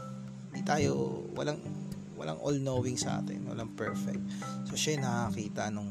Hindi 0.51 0.63
tayo 0.67 1.23
walang 1.35 1.59
walang 2.19 2.39
all 2.43 2.59
knowing 2.59 2.99
sa 2.99 3.23
atin 3.23 3.47
walang 3.47 3.73
perfect. 3.79 4.21
So 4.67 4.75
siya 4.75 5.03
nakakita 5.03 5.71
nung 5.71 5.91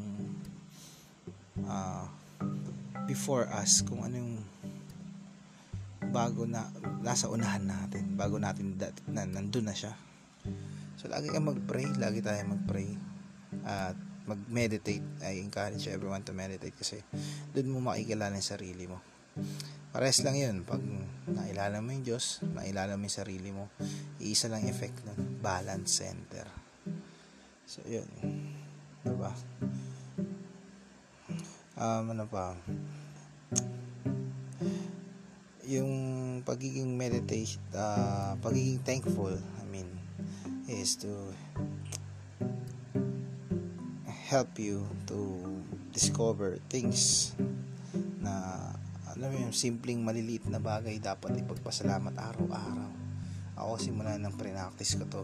uh, 1.63 2.05
before 3.07 3.47
us 3.49 3.81
kung 3.81 4.05
ano 4.05 4.15
yung 4.19 4.35
bago 6.09 6.45
na 6.45 6.65
nasa 7.05 7.29
unahan 7.29 7.63
natin 7.65 8.17
bago 8.17 8.41
natin 8.41 8.75
dat, 8.75 8.95
na, 9.05 9.29
nandun 9.29 9.69
na 9.69 9.75
siya 9.77 9.93
so 10.99 11.07
lagi 11.07 11.31
kang 11.31 11.47
mag-pray. 11.47 11.87
Lagi 11.95 12.19
tayo 12.19 12.43
mag-pray. 12.43 12.91
At 13.63 13.95
mag-meditate. 14.27 15.23
I 15.23 15.39
encourage 15.39 15.87
everyone 15.87 16.27
to 16.27 16.35
meditate 16.35 16.75
kasi 16.75 16.99
doon 17.55 17.71
mo 17.71 17.95
makikilala 17.95 18.35
yung 18.35 18.43
sarili 18.43 18.85
mo. 18.85 18.99
Pares 19.95 20.19
lang 20.21 20.35
yun. 20.35 20.67
Pag 20.67 20.83
nailala 21.31 21.79
mo 21.79 21.95
yung 21.95 22.03
Diyos 22.03 22.43
nailala 22.43 22.99
mo 22.99 23.07
yung 23.07 23.17
sarili 23.23 23.49
mo 23.55 23.71
iisa 24.19 24.51
lang 24.51 24.67
effect 24.67 25.07
nun. 25.07 25.39
Balance 25.39 26.03
center. 26.03 26.45
So 27.63 27.81
yun. 27.87 28.11
Diba 29.07 29.31
um, 31.79 32.03
ano 32.11 32.25
pa? 32.27 32.53
Yung 35.69 35.91
pagiging 36.43 36.97
meditate 36.97 37.55
uh, 37.77 38.35
pagiging 38.41 38.81
thankful 38.83 39.33
I 39.33 39.63
mean 39.69 39.87
is 40.69 40.93
to 41.01 41.33
help 44.29 44.61
you 44.61 44.85
to 45.09 45.41
discover 45.89 46.61
things 46.69 47.33
na 48.21 48.61
alam 49.09 49.33
mo 49.33 49.37
yung 49.49 49.55
simpleng 49.57 50.05
maliliit 50.05 50.45
na 50.45 50.61
bagay 50.61 51.01
dapat 51.01 51.41
ipagpasalamat 51.41 52.13
araw-araw. 52.13 52.93
Ako 53.59 53.75
simula 53.81 54.15
nang 54.15 54.37
pre-practice 54.37 54.95
ko 54.95 55.03
to 55.09 55.23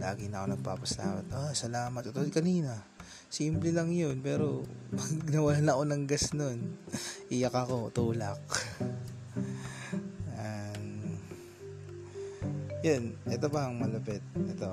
lagi 0.00 0.26
na 0.26 0.42
ako 0.42 0.56
nagpapasalamat. 0.56 1.24
Ah 1.30 1.52
salamat. 1.52 2.08
Ito 2.08 2.24
kanina 2.32 2.74
simple 3.28 3.68
lang 3.76 3.92
yun 3.92 4.24
pero 4.24 4.64
pag 4.96 5.12
nawalan 5.28 5.68
ako 5.68 5.82
ng 5.84 6.02
gas 6.08 6.32
nun. 6.32 6.80
Iyak 7.28 7.54
ako 7.54 7.92
tulak 7.92 8.40
Yun, 12.78 13.18
ito 13.26 13.50
pa 13.50 13.66
ang 13.66 13.82
malapit. 13.82 14.22
Ito, 14.38 14.70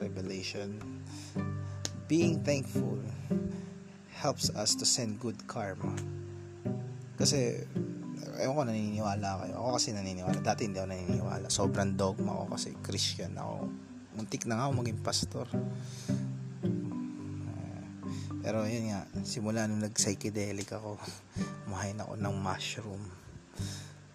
revelation. 0.00 0.80
Being 2.08 2.40
thankful 2.40 3.04
helps 4.16 4.48
us 4.56 4.72
to 4.80 4.88
send 4.88 5.20
good 5.20 5.36
karma. 5.44 5.92
Kasi, 7.20 7.68
ewan 8.40 8.56
ko 8.56 8.62
naniniwala 8.64 9.44
kayo. 9.44 9.60
Ako 9.60 9.76
kasi 9.76 9.92
naniniwala. 9.92 10.40
Dati 10.40 10.64
hindi 10.64 10.80
ako 10.80 10.88
naniniwala. 10.88 11.46
Sobrang 11.52 12.00
dogma 12.00 12.32
ako 12.32 12.56
kasi 12.56 12.72
Christian 12.80 13.36
ako. 13.36 13.68
Muntik 14.16 14.48
na 14.48 14.56
nga 14.56 14.64
ako 14.72 14.80
maging 14.80 15.00
pastor. 15.04 15.46
Pero 18.40 18.64
yun 18.64 18.88
nga, 18.88 19.04
simula 19.28 19.68
nung 19.68 19.84
nag-psychedelic 19.84 20.72
ako, 20.72 20.96
kumain 21.68 22.00
ako 22.00 22.16
ng 22.16 22.34
mushroom 22.40 23.04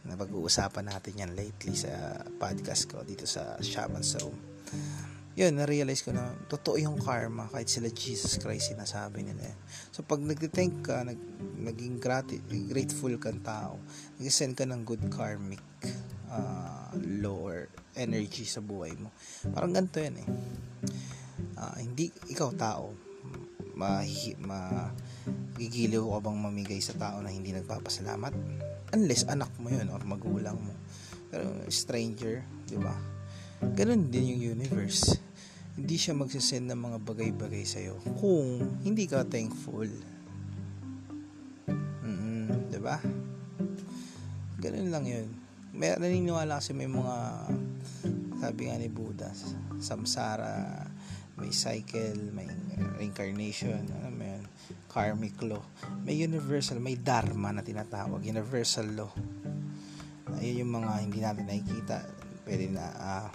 na 0.03 0.19
pag-uusapan 0.19 0.91
natin 0.91 1.13
yan 1.15 1.31
lately 1.33 1.75
sa 1.75 2.19
podcast 2.35 2.91
ko 2.91 3.01
dito 3.07 3.23
sa 3.23 3.55
Shaman's 3.63 4.19
Room. 4.19 4.35
Yun, 5.33 5.57
na-realize 5.57 6.05
ko 6.05 6.13
na 6.13 6.29
totoo 6.45 6.77
yung 6.77 7.01
karma 7.01 7.49
kahit 7.49 7.65
sila 7.65 7.89
Jesus 7.89 8.37
Christ 8.37 8.69
sinasabi 8.75 9.25
nila. 9.25 9.49
So 9.89 10.05
pag 10.05 10.21
nag-thank 10.21 10.85
ka, 10.85 11.01
nag, 11.01 11.17
naging 11.57 11.97
grati- 11.97 12.43
grateful 12.69 13.17
kang 13.17 13.41
tao, 13.41 13.81
nag-send 14.21 14.53
ka 14.53 14.69
ng 14.69 14.85
good 14.85 15.01
karmic 15.09 15.63
uh, 16.29 16.93
lower 17.01 17.65
energy 17.97 18.45
sa 18.45 18.61
buhay 18.61 18.93
mo. 18.93 19.09
Parang 19.57 19.73
ganito 19.73 19.97
yan 19.97 20.21
eh. 20.21 20.27
Uh, 21.57 21.77
hindi 21.81 22.13
ikaw 22.29 22.53
tao, 22.53 22.93
mahi, 23.73 24.37
ma, 24.37 24.93
gigiliw 25.57 26.13
ka 26.13 26.19
bang 26.21 26.37
mamigay 26.37 26.77
sa 26.77 26.93
tao 26.93 27.25
na 27.25 27.33
hindi 27.33 27.49
nagpapasalamat? 27.57 28.33
Unless 28.93 29.25
anak 29.25 29.49
mo 29.57 29.73
yun 29.73 29.89
or 29.89 29.99
magulang 30.05 30.55
mo. 30.55 30.73
Pero 31.33 31.49
stranger 31.67 32.45
di 32.69 32.77
ba? 32.77 32.93
Ganun 33.73 34.13
din 34.13 34.37
yung 34.37 34.55
universe. 34.55 35.17
Hindi 35.73 35.97
siya 35.97 36.13
magsisend 36.13 36.69
ng 36.69 36.77
mga 36.77 36.97
bagay-bagay 37.01 37.65
sa'yo 37.65 37.97
kung 38.21 38.61
hindi 38.85 39.09
ka 39.09 39.25
thankful. 39.25 39.89
Mm 42.05 42.69
di 42.69 42.79
ba? 42.79 43.01
Ganun 44.61 44.89
lang 44.93 45.05
yun. 45.09 45.27
May 45.73 45.97
naniniwala 45.97 46.61
kasi 46.61 46.77
may 46.77 46.85
mga 46.85 47.49
sabi 48.43 48.67
nga 48.67 48.75
ni 48.75 48.91
Buddha 48.91 49.31
samsara 49.79 50.83
may 51.39 51.55
cycle 51.55 52.19
may 52.35 52.43
reincarnation 52.99 53.79
ano 54.03 54.19
yun 54.19 54.32
karmic 54.87 55.37
law 55.41 55.61
may 56.03 56.19
universal, 56.19 56.83
may 56.83 56.99
dharma 56.99 57.55
na 57.55 57.63
tinatawag, 57.63 58.19
universal 58.27 58.87
law. 58.91 59.11
Ayun 60.39 60.67
yung 60.67 60.73
mga 60.83 60.91
hindi 60.99 61.19
natin 61.23 61.47
nakikita. 61.47 62.03
Pwede 62.43 62.67
na 62.67 62.85
uh, 62.91 63.29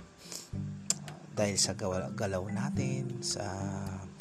dahil 1.32 1.56
sa 1.56 1.72
galaw 2.12 2.44
natin, 2.52 3.22
sa 3.24 3.46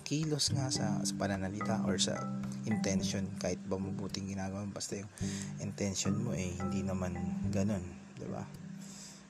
kilos 0.07 0.55
nga, 0.55 0.71
sa, 0.71 1.03
sa 1.03 1.13
pananalita 1.19 1.83
or 1.83 1.99
sa 1.99 2.15
intention, 2.63 3.27
kahit 3.41 3.59
ba 3.67 3.75
mabuting 3.75 4.31
ginagawa, 4.31 4.63
basta 4.69 4.95
yung 4.95 5.11
intention 5.59 6.15
mo 6.15 6.31
eh, 6.31 6.55
hindi 6.55 6.85
naman 6.85 7.17
ganun, 7.51 7.83
di 8.15 8.27
ba? 8.29 8.45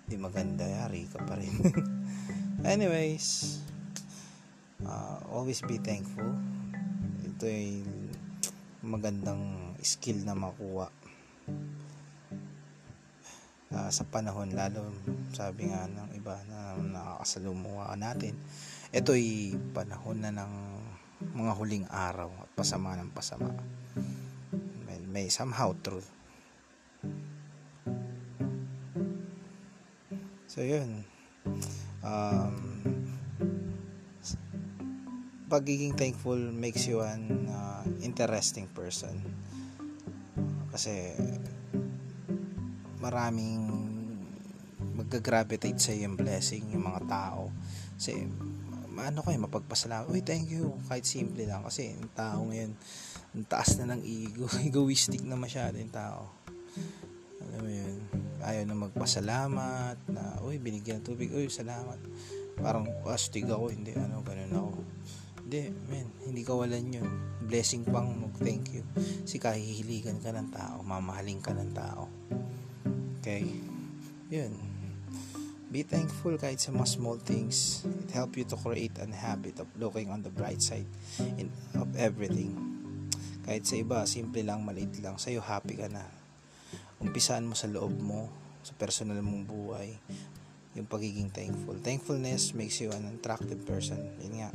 Hindi 0.05 0.15
maganda, 0.19 0.67
yari 0.67 1.09
ka 1.09 1.23
pa 1.25 1.39
rin. 1.39 1.57
Anyways, 2.75 3.57
uh, 4.85 5.23
always 5.31 5.63
be 5.65 5.81
thankful. 5.81 6.37
Ito 7.37 7.53
ay 7.53 7.85
magandang 8.81 9.77
skill 9.85 10.25
na 10.25 10.33
makuha. 10.33 10.89
Uh, 13.69 13.93
sa 13.93 14.01
panahon 14.09 14.57
lalo 14.57 14.89
sabi 15.37 15.69
nga 15.69 15.85
ng 15.85 16.17
iba 16.17 16.33
na 16.49 16.81
nakakasalumuha 16.81 17.93
natin 17.93 18.33
ito'y 18.89 19.53
panahon 19.69 20.17
na 20.17 20.33
ng 20.33 20.53
mga 21.37 21.53
huling 21.53 21.85
araw 21.93 22.33
at 22.41 22.49
pasama 22.57 22.97
ng 22.97 23.13
pasama. 23.13 23.53
May, 24.89 24.97
may 25.05 25.25
somehow 25.29 25.77
truth 25.85 26.09
so 30.49 30.65
yun. 30.65 31.05
Um, 32.01 32.76
pagiging 35.47 35.95
thankful 35.95 36.35
makes 36.35 36.83
you 36.85 36.99
an 36.99 37.47
uh, 37.47 37.83
interesting 38.03 38.67
person. 38.75 39.15
Kasi 40.67 41.15
maraming 42.99 43.63
mag-gravitate 44.99 45.79
sa 45.79 45.95
yung 45.95 46.19
blessing 46.19 46.75
yung 46.75 46.83
mga 46.83 47.01
tao. 47.07 47.47
Kasi 47.95 48.27
ano 48.97 49.19
ko 49.23 49.31
eh 49.31 49.39
mapagpasalamat. 49.39 50.11
Uy 50.11 50.19
thank 50.19 50.51
you. 50.51 50.75
Kahit 50.91 51.07
simple 51.07 51.47
lang. 51.47 51.63
Kasi 51.63 51.95
yung 51.95 52.11
tao 52.11 52.43
ngayon 52.43 52.75
ang 53.31 53.45
taas 53.47 53.79
na 53.79 53.95
ng 53.95 54.03
ego. 54.03 54.51
Egoistic 54.67 55.23
na 55.23 55.39
masyado 55.39 55.79
yung 55.79 55.95
tao. 55.95 56.27
Alam 57.39 57.59
mo 57.63 57.71
yun? 57.71 57.95
Ayaw 58.43 58.63
na 58.67 58.75
magpasalamat 58.75 59.97
na 60.11 60.43
uy 60.43 60.59
binigyan 60.59 60.99
ng 60.99 61.07
tubig. 61.07 61.31
Uy 61.31 61.47
salamat. 61.47 61.97
Parang 62.59 62.83
astig 63.07 63.47
ako 63.47 63.71
hindi 63.71 63.95
ano 63.95 64.19
ganun 64.27 64.51
ako 64.51 64.71
hindi, 65.47 65.71
men, 65.87 66.11
hindi 66.27 66.43
kawalan 66.43 66.91
yun. 66.91 67.07
Blessing 67.47 67.87
pang 67.87 68.11
mag-thank 68.11 68.75
you. 68.75 68.83
Kasi 69.23 69.39
kahihiligan 69.39 70.19
ka 70.19 70.35
ng 70.35 70.51
tao, 70.51 70.83
mamahaling 70.83 71.39
ka 71.39 71.55
ng 71.55 71.71
tao. 71.71 72.11
Okay? 73.23 73.47
Yun. 74.27 74.51
Be 75.71 75.87
thankful 75.87 76.35
kahit 76.35 76.59
sa 76.59 76.75
mga 76.75 76.99
small 76.99 77.15
things. 77.15 77.87
It 77.87 78.11
help 78.11 78.35
you 78.35 78.43
to 78.43 78.59
create 78.59 78.99
a 78.99 79.07
habit 79.07 79.63
of 79.63 79.71
looking 79.79 80.11
on 80.11 80.19
the 80.19 80.27
bright 80.27 80.59
side 80.59 80.87
in, 81.39 81.47
of 81.79 81.95
everything. 81.95 82.51
Kahit 83.47 83.63
sa 83.63 83.79
iba, 83.79 84.03
simple 84.03 84.43
lang, 84.43 84.67
maliit 84.67 84.99
lang. 84.99 85.15
Sa'yo, 85.15 85.39
happy 85.39 85.79
ka 85.79 85.87
na. 85.87 86.03
Umpisaan 86.99 87.47
mo 87.47 87.55
sa 87.55 87.71
loob 87.71 87.95
mo, 88.03 88.27
sa 88.67 88.75
personal 88.75 89.23
mong 89.23 89.47
buhay, 89.47 89.95
yung 90.75 90.91
pagiging 90.91 91.31
thankful. 91.31 91.79
Thankfulness 91.79 92.51
makes 92.51 92.83
you 92.83 92.91
an 92.91 93.07
attractive 93.15 93.63
person. 93.63 94.11
Yun 94.19 94.43
nga. 94.43 94.51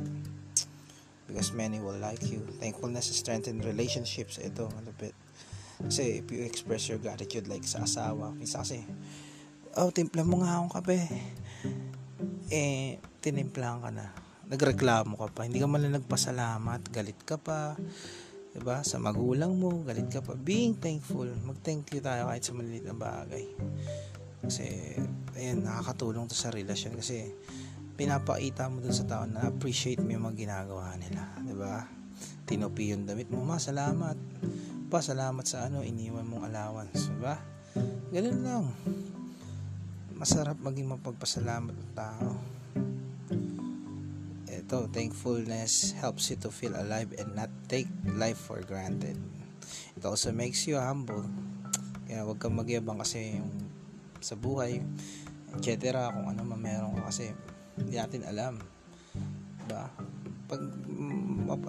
Because 1.27 1.55
many 1.55 1.79
will 1.79 1.97
like 1.97 2.21
you. 2.27 2.43
Thankfulness 2.59 3.11
strengthen 3.15 3.63
relationships. 3.63 4.37
Ito, 4.37 4.67
malapit. 4.75 5.15
Kasi 5.79 6.23
if 6.23 6.27
you 6.29 6.43
express 6.43 6.87
your 6.91 6.99
gratitude 6.99 7.47
like 7.47 7.65
sa 7.65 7.83
asawa, 7.87 8.31
minsan 8.35 8.61
kasi, 8.61 8.79
oh, 9.79 9.89
timpla 9.89 10.21
mo 10.23 10.43
nga 10.43 10.59
akong 10.59 10.73
kape. 10.83 10.99
Eh, 12.53 13.01
tinimplahan 13.23 13.81
ka 13.81 13.89
na. 13.89 14.13
Nagreklamo 14.47 15.17
ka 15.17 15.27
pa. 15.31 15.47
Hindi 15.47 15.63
ka 15.63 15.67
man 15.67 15.87
nagpasalamat. 15.87 16.91
Galit 16.91 17.19
ka 17.23 17.39
pa. 17.39 17.73
Diba? 18.53 18.85
Sa 18.85 19.01
magulang 19.01 19.57
mo, 19.57 19.81
galit 19.81 20.11
ka 20.13 20.21
pa. 20.21 20.37
Being 20.37 20.77
thankful. 20.77 21.25
Mag-thank 21.25 21.89
you 21.95 22.03
tayo 22.03 22.29
kahit 22.29 22.43
sa 22.45 22.53
maliit 22.53 22.85
na 22.85 22.93
bagay. 22.93 23.49
Kasi, 24.43 24.99
ayun, 25.39 25.65
nakakatulong 25.65 26.29
to 26.29 26.35
sa 26.37 26.51
relasyon 26.53 26.99
kasi 26.99 27.31
pinapakita 27.93 28.69
mo 28.69 28.81
dun 28.81 28.93
sa 28.95 29.05
tao 29.05 29.23
na 29.29 29.45
appreciate 29.45 30.01
mo 30.01 30.09
yung 30.09 30.25
mga 30.25 30.49
ginagawa 30.49 30.97
nila. 30.97 31.21
ba 31.37 31.45
diba? 31.45 31.75
Tinupi 32.49 32.93
yung 32.93 33.05
damit 33.05 33.29
mo, 33.29 33.45
ma, 33.45 33.61
salamat. 33.61 34.17
Pa, 34.89 34.99
salamat 35.01 35.45
sa 35.45 35.69
ano, 35.69 35.85
iniwan 35.85 36.25
mong 36.25 36.49
allowance. 36.49 37.09
ba 37.09 37.13
diba? 37.13 37.35
Ganun 38.13 38.39
lang. 38.45 38.65
Masarap 40.13 40.57
maging 40.61 40.89
mapagpasalamat 40.93 41.73
ng 41.73 41.93
tao. 41.97 42.29
Ito, 44.49 44.89
thankfulness 44.89 45.97
helps 45.97 46.29
you 46.33 46.37
to 46.37 46.49
feel 46.53 46.73
alive 46.77 47.13
and 47.17 47.33
not 47.37 47.49
take 47.69 47.89
life 48.17 48.37
for 48.37 48.61
granted. 48.65 49.17
It 49.97 50.03
also 50.05 50.33
makes 50.33 50.65
you 50.65 50.77
humble. 50.77 51.25
Kaya 52.09 52.25
huwag 52.25 52.41
kang 52.41 52.57
magyabang 52.57 53.01
kasi 53.01 53.41
yung 53.41 53.49
sa 54.23 54.37
buhay, 54.37 54.79
etc. 55.57 56.09
Kung 56.13 56.31
ano 56.31 56.41
man 56.47 56.61
meron 56.61 56.95
ka 56.97 57.11
kasi 57.11 57.33
hindi 57.79 57.93
natin 57.97 58.21
alam. 58.27 58.55
Diba? 59.63 59.85
Pag 60.49 60.61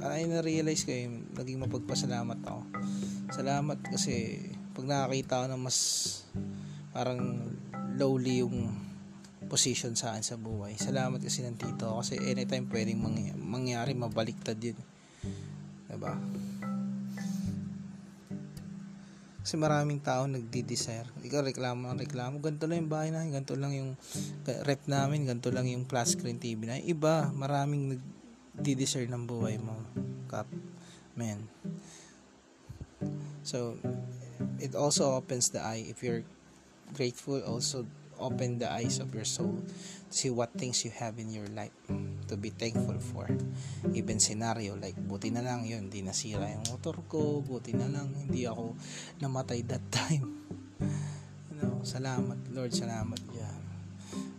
ay 0.04 0.28
na-realize 0.30 0.86
ko 0.86 0.90
yung 0.92 1.34
naging 1.34 1.60
mapagpasalamat 1.66 2.38
ako. 2.46 2.62
Salamat 3.32 3.78
kasi 3.82 4.38
pag 4.74 4.86
nakakita 4.86 5.44
ko 5.44 5.46
ng 5.50 5.62
mas 5.62 5.78
parang 6.94 7.20
lowly 7.98 8.42
yung 8.44 8.70
position 9.50 9.94
sa 9.94 10.14
akin 10.14 10.24
sa 10.24 10.36
buhay. 10.40 10.74
Salamat 10.78 11.20
kasi 11.20 11.44
ng 11.44 11.58
tito 11.58 11.90
kasi 12.00 12.18
anytime 12.18 12.66
pwedeng 12.70 13.02
mangy- 13.02 13.36
mangyari 13.36 13.92
mabaliktad 13.94 14.58
yun. 14.58 14.78
Diba? 15.90 16.16
Kasi 19.44 19.60
maraming 19.60 20.00
tao 20.00 20.24
nagdi-desire. 20.24 21.04
Ikaw 21.20 21.52
reklamo 21.52 21.92
ng 21.92 22.00
reklamo. 22.00 22.40
Ganito 22.40 22.64
lang 22.64 22.80
yung 22.80 22.88
bahay 22.88 23.12
namin. 23.12 23.28
Ganito 23.36 23.54
lang 23.60 23.76
yung 23.76 23.92
rep 24.64 24.88
namin. 24.88 25.28
Ganito 25.28 25.52
lang 25.52 25.68
yung 25.68 25.84
flat 25.84 26.08
screen 26.08 26.40
TV 26.40 26.64
na. 26.64 26.80
Iba, 26.80 27.28
maraming 27.28 28.00
nagdi-desire 28.56 29.04
ng 29.12 29.28
buhay 29.28 29.60
mo. 29.60 29.76
Kap. 30.32 30.48
Man. 31.12 31.44
So, 33.44 33.76
it 34.56 34.72
also 34.72 35.12
opens 35.12 35.52
the 35.52 35.60
eye. 35.60 35.84
If 35.84 36.00
you're 36.00 36.24
grateful, 36.96 37.44
also 37.44 37.84
open 38.20 38.58
the 38.58 38.68
eyes 38.70 38.98
of 39.00 39.10
your 39.14 39.26
soul 39.26 39.58
to 40.10 40.14
see 40.14 40.30
what 40.30 40.52
things 40.54 40.84
you 40.84 40.92
have 40.94 41.18
in 41.18 41.30
your 41.30 41.46
life 41.52 41.74
to 42.28 42.34
be 42.36 42.50
thankful 42.50 42.96
for. 42.98 43.26
Even 43.94 44.18
scenario 44.18 44.78
like 44.78 44.96
buti 44.96 45.30
na 45.30 45.42
lang 45.42 45.66
yun, 45.66 45.90
hindi 45.90 46.02
nasira 46.02 46.50
yung 46.50 46.64
motor 46.70 46.96
ko, 47.06 47.42
buti 47.42 47.74
na 47.74 47.90
lang 47.90 48.10
hindi 48.14 48.46
ako 48.46 48.74
namatay 49.20 49.62
that 49.66 49.84
time. 49.90 50.26
You 51.54 51.70
know, 51.70 51.86
salamat 51.86 52.50
Lord, 52.50 52.74
salamat 52.74 53.22
yan. 53.30 53.62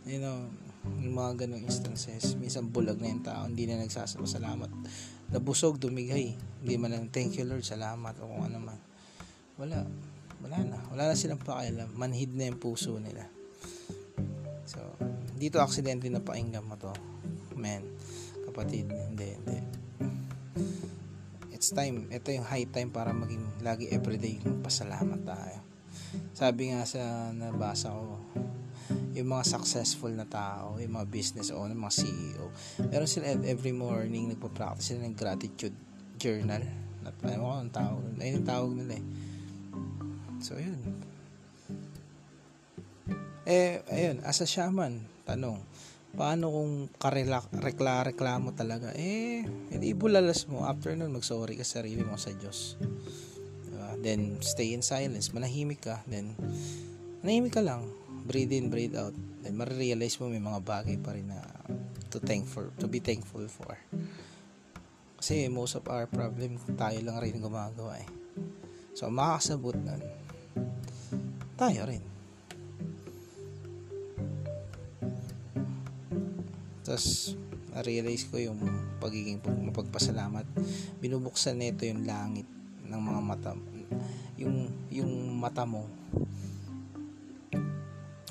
You 0.04 0.20
know, 0.20 0.52
yung 1.00 1.16
mga 1.16 1.48
ganong 1.48 1.64
instances, 1.64 2.36
minsan 2.36 2.70
bulag 2.70 3.00
na 3.00 3.08
yung 3.10 3.24
tao, 3.24 3.48
hindi 3.48 3.66
na 3.66 3.80
nagsasalamat. 3.80 4.70
Nabusog, 5.34 5.80
dumigay. 5.82 6.36
Hindi 6.36 6.76
man 6.76 6.94
lang, 6.94 7.08
thank 7.10 7.40
you 7.40 7.48
Lord, 7.48 7.66
salamat, 7.66 8.20
o 8.22 8.30
kung 8.30 8.44
ano 8.46 8.60
man. 8.60 8.80
Wala. 9.58 9.88
Wala 10.46 10.58
na. 10.62 10.78
Wala 10.94 11.04
na 11.10 11.16
silang 11.18 11.42
pakialam. 11.42 11.90
Manhid 11.96 12.36
na 12.36 12.52
yung 12.52 12.60
puso 12.62 13.00
nila. 13.02 13.26
So, 14.66 14.82
dito 15.38 15.62
aksidente 15.62 16.10
na 16.10 16.26
pakinggan 16.26 16.66
mo 16.66 16.74
to. 16.78 16.90
Men, 17.54 17.86
kapatid, 18.50 18.90
hindi, 18.90 19.38
hindi. 19.38 19.60
It's 21.54 21.70
time. 21.70 22.10
Ito 22.10 22.34
yung 22.34 22.46
high 22.50 22.66
time 22.70 22.90
para 22.90 23.14
maging 23.14 23.62
lagi 23.62 23.90
everyday 23.94 24.42
pasalamat 24.66 25.22
tayo. 25.22 25.60
Sabi 26.34 26.74
nga 26.74 26.84
sa 26.84 27.32
nabasa 27.32 27.94
ko, 27.94 28.20
yung 29.16 29.32
mga 29.32 29.48
successful 29.48 30.12
na 30.12 30.28
tao, 30.28 30.76
yung 30.82 31.00
mga 31.00 31.08
business 31.08 31.48
owner, 31.48 31.72
mga 31.72 31.96
CEO, 32.04 32.52
meron 32.92 33.08
sila 33.08 33.32
every 33.48 33.72
morning 33.72 34.28
nagpa-practice 34.28 34.92
sila 34.92 35.08
ng 35.08 35.16
gratitude 35.16 35.78
journal. 36.20 36.60
At 37.06 37.16
alam 37.24 37.40
ko 37.40 37.50
ang 37.54 37.72
tawag, 37.72 38.04
ayun 38.20 38.44
yung 38.44 38.50
tawag 38.50 38.72
nila 38.76 38.94
eh. 39.00 39.06
So, 40.44 40.60
yun. 40.60 41.15
Eh, 43.46 43.86
ayun, 43.94 44.26
as 44.26 44.42
a 44.42 44.50
shaman, 44.50 45.06
tanong, 45.30 45.62
paano 46.18 46.50
kung 46.50 46.90
karekla-reklamo 46.98 48.58
talaga? 48.58 48.90
Eh, 48.98 49.46
hindi 49.46 49.94
bulalas 49.94 50.50
mo. 50.50 50.66
After 50.66 50.98
nun, 50.98 51.14
mag-sorry 51.14 51.54
ka 51.54 51.62
sarili 51.62 52.02
mo 52.02 52.18
sa 52.18 52.34
Diyos. 52.34 52.74
Diba? 53.70 54.02
Then, 54.02 54.42
stay 54.42 54.74
in 54.74 54.82
silence. 54.82 55.30
Manahimik 55.30 55.86
ka. 55.86 56.02
Then, 56.10 56.34
manahimik 57.22 57.54
ka 57.54 57.62
lang. 57.62 57.86
Breathe 58.26 58.50
in, 58.58 58.74
breathe 58.74 58.98
out. 58.98 59.14
Then, 59.46 59.62
marirealize 59.62 60.18
mo 60.18 60.34
may 60.34 60.42
mga 60.42 60.66
bagay 60.66 60.98
pa 60.98 61.14
rin 61.14 61.30
na 61.30 61.46
to 62.10 62.18
thankful, 62.24 62.72
to 62.82 62.90
be 62.90 63.04
thankful 63.04 63.46
for. 63.46 63.78
Kasi 65.22 65.52
most 65.54 65.78
of 65.78 65.86
our 65.92 66.10
problem, 66.10 66.58
tayo 66.80 66.98
lang 67.04 67.22
rin 67.22 67.38
gumagawa 67.38 68.00
eh. 68.02 68.10
So, 68.96 69.12
makakasabot 69.12 69.76
nun, 69.76 70.02
tayo 71.60 71.86
rin. 71.86 72.15
Tapos, 76.86 77.34
na-realize 77.74 78.30
ko 78.30 78.38
yung 78.38 78.62
pagiging 79.02 79.42
mapagpasalamat. 79.42 80.46
Binubuksan 81.02 81.58
nito 81.58 81.82
yung 81.84 82.06
langit 82.06 82.46
ng 82.86 83.02
mga 83.02 83.22
mata. 83.26 83.52
Yung, 84.38 84.70
yung 84.94 85.12
mata 85.34 85.66
mo, 85.66 85.90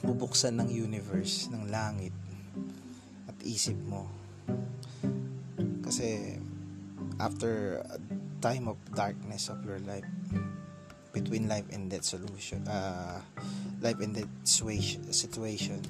bubuksan 0.07 0.55
ng 0.63 0.71
universe, 0.71 1.51
ng 1.51 1.67
langit, 1.67 2.15
at 3.27 3.35
isip 3.43 3.77
mo. 3.91 4.07
Kasi, 5.83 6.39
after 7.19 7.83
a 7.91 7.99
time 8.39 8.71
of 8.71 8.79
darkness 8.95 9.51
of 9.51 9.59
your 9.67 9.83
life, 9.83 10.07
between 11.11 11.51
life 11.51 11.67
and 11.75 11.91
death 11.91 12.05
solution, 12.07 12.63
uh, 12.71 13.19
life 13.83 13.99
and 13.99 14.15
death 14.15 14.31
situation, 15.11 15.83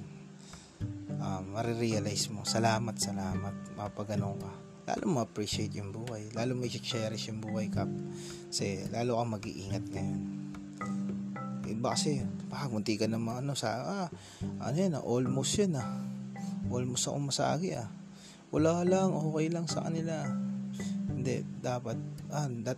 um, 1.24 1.56
marirealize 1.56 2.28
mo, 2.28 2.44
salamat, 2.44 2.94
salamat, 3.00 3.54
mapagano 3.80 4.36
ka. 4.36 4.52
Lalo 4.84 5.04
mo 5.08 5.18
appreciate 5.24 5.72
yung 5.80 5.96
buhay. 5.96 6.28
Lalo 6.36 6.52
mo 6.52 6.68
i-cherish 6.68 7.32
yung 7.32 7.40
buhay 7.40 7.72
ka. 7.72 7.88
Kasi 8.52 8.84
lalo 8.92 9.16
kang 9.16 9.32
mag-iingat 9.40 9.84
ngayon. 9.88 10.20
Iba 11.64 11.96
kasi, 11.96 12.20
baka 12.52 12.68
munti 12.68 13.00
ka 13.00 13.08
naman 13.08 13.48
ano, 13.48 13.56
sa, 13.56 14.04
ah, 14.04 14.08
ano 14.60 14.76
yan, 14.76 15.00
ah, 15.00 15.04
almost 15.04 15.56
yan 15.56 15.80
ah. 15.80 15.88
Almost 16.68 17.08
akong 17.08 17.32
masagi 17.32 17.80
ah. 17.80 17.88
Wala 18.52 18.84
lang, 18.84 19.16
okay 19.16 19.48
lang 19.48 19.64
sa 19.64 19.88
kanila. 19.88 20.28
Hindi, 21.08 21.40
dapat, 21.64 21.96
ah, 22.28 22.52
that, 22.68 22.76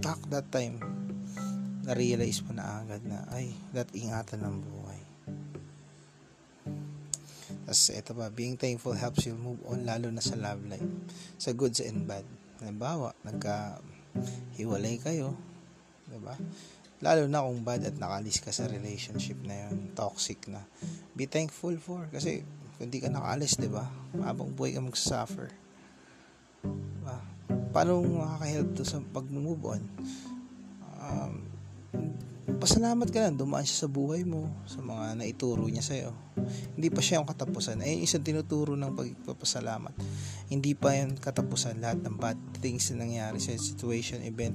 back 0.00 0.24
that 0.32 0.48
time, 0.48 0.80
na-realize 1.84 2.40
mo 2.48 2.56
na 2.56 2.80
agad 2.80 3.04
na, 3.04 3.28
ay, 3.28 3.52
that 3.76 3.92
ingatan 3.92 4.40
ng 4.40 4.56
buhay. 4.64 5.01
Tapos 7.62 7.82
ito 7.94 8.10
pa, 8.12 8.26
being 8.32 8.58
thankful 8.58 8.94
helps 8.96 9.26
you 9.26 9.38
move 9.38 9.58
on 9.70 9.86
lalo 9.86 10.10
na 10.10 10.22
sa 10.22 10.34
love 10.34 10.62
life. 10.66 10.86
Sa 11.38 11.54
goods 11.54 11.78
and 11.82 12.06
bad. 12.06 12.26
Halimbawa, 12.58 13.14
nagka 13.22 13.78
hiwalay 14.58 14.98
kayo, 14.98 15.34
'di 16.06 16.18
ba? 16.20 16.34
Lalo 17.02 17.26
na 17.26 17.42
kung 17.42 17.66
bad 17.66 17.82
at 17.82 17.98
nakalis 17.98 18.38
ka 18.38 18.54
sa 18.54 18.70
relationship 18.70 19.38
na 19.42 19.66
yun, 19.66 19.90
toxic 19.98 20.46
na. 20.46 20.62
Be 21.18 21.26
thankful 21.26 21.74
for 21.82 22.06
kasi 22.10 22.46
kung 22.78 22.90
di 22.90 23.02
ka 23.02 23.10
nakalis, 23.10 23.58
'di 23.58 23.70
ba? 23.70 23.86
Habang 24.22 24.54
buhay 24.54 24.74
ka 24.74 24.82
magsasuffer. 24.82 25.50
Diba? 26.62 27.18
Paano 27.74 28.04
makaka-help 28.06 28.68
to 28.78 28.84
sa 28.86 29.02
pag-move 29.10 29.62
on? 29.66 29.82
Um, 31.02 31.51
pasalamat 32.62 33.10
ka 33.10 33.18
lang, 33.26 33.34
dumaan 33.34 33.66
siya 33.66 33.84
sa 33.84 33.88
buhay 33.90 34.22
mo, 34.22 34.46
sa 34.70 34.78
mga 34.78 35.18
naituro 35.18 35.66
niya 35.66 35.82
sa'yo. 35.82 36.14
Hindi 36.78 36.94
pa 36.94 37.02
siya 37.02 37.18
yung 37.18 37.26
katapusan. 37.26 37.82
Eh, 37.82 38.06
isang 38.06 38.22
tinuturo 38.22 38.78
ng 38.78 38.94
pagpapasalamat. 38.94 39.90
hindi 40.46 40.78
pa 40.78 40.94
yan 40.94 41.18
katapusan 41.18 41.82
lahat 41.82 42.06
ng 42.06 42.14
bad 42.14 42.38
things 42.62 42.94
na 42.94 43.02
nangyari 43.02 43.42
sa 43.42 43.50
situation, 43.58 44.22
event, 44.22 44.54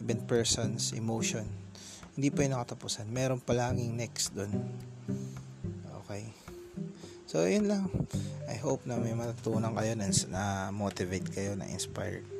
event 0.00 0.24
persons, 0.24 0.96
emotion. 0.96 1.44
Hindi 2.16 2.32
pa 2.32 2.48
yun 2.48 2.56
nakatapusan. 2.56 3.12
Meron 3.12 3.44
palaging 3.44 3.92
next 3.92 4.32
doon. 4.32 4.48
Okay. 6.00 6.32
So, 7.28 7.44
yun 7.44 7.68
lang. 7.68 7.92
I 8.48 8.56
hope 8.56 8.88
na 8.88 8.96
may 8.96 9.12
matutunan 9.12 9.76
kayo 9.76 9.92
na, 9.92 10.08
na 10.32 10.42
motivate 10.72 11.28
kayo, 11.28 11.58
na 11.60 11.68
inspired. 11.68 12.33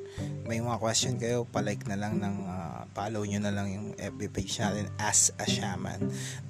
May 0.44 0.60
mga 0.60 0.76
question 0.76 1.16
kayo, 1.16 1.48
palike 1.48 1.88
na 1.88 1.96
lang 1.96 2.20
ng 2.20 2.36
uh, 2.44 2.84
follow 2.92 3.24
nyo 3.24 3.40
na 3.40 3.52
lang 3.52 3.72
yung 3.72 3.88
FB 3.96 4.30
page 4.30 4.60
natin 4.60 4.86
as 5.00 5.32
a 5.40 5.46
shaman. 5.48 5.98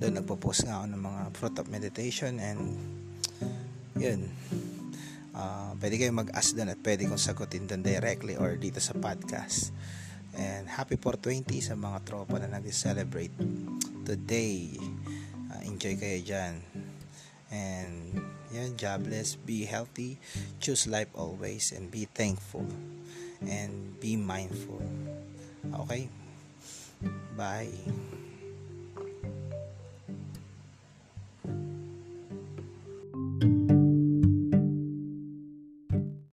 Doon 0.03 0.21
nagpo-post 0.21 0.67
nga 0.67 0.83
ako 0.83 0.87
ng 0.91 1.03
mga 1.03 1.23
fruit 1.39 1.57
of 1.63 1.67
meditation 1.71 2.43
and 2.43 2.61
yun. 3.95 4.29
Uh, 5.35 5.75
pwede 5.83 5.99
kayo 5.99 6.15
mag-ask 6.15 6.55
doon 6.55 6.71
at 6.71 6.79
pwede 6.83 7.07
kong 7.07 7.19
sagutin 7.19 7.67
doon 7.67 7.83
directly 7.83 8.39
or 8.39 8.55
dito 8.59 8.79
sa 8.79 8.95
podcast. 8.95 9.75
And 10.35 10.67
happy 10.67 10.99
420 10.99 11.63
sa 11.63 11.75
mga 11.79 12.03
tropa 12.07 12.43
na 12.43 12.51
nag-celebrate 12.51 13.35
today. 14.03 14.75
Uh, 15.51 15.63
enjoy 15.67 15.95
kayo 15.99 16.19
dyan. 16.23 16.55
And 17.55 18.19
yan, 18.55 18.79
jobless, 18.79 19.35
be 19.35 19.67
healthy, 19.67 20.19
choose 20.63 20.87
life 20.87 21.11
always, 21.15 21.75
and 21.75 21.91
be 21.91 22.07
thankful. 22.07 22.67
And 23.43 23.99
be 24.01 24.17
mindful. 24.17 24.83
Okay? 25.81 26.09
Bye. 27.37 27.69